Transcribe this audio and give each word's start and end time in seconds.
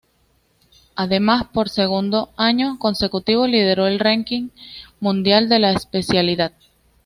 Además 0.95 1.43
por 1.53 1.69
segundo 1.69 2.31
año 2.35 2.79
consecutivo 2.79 3.45
lideró 3.45 3.85
el 3.85 3.99
ranking 3.99 4.49
mundial 4.99 5.47
de 5.47 5.59
la 5.59 5.73
especialidad. 5.73 6.53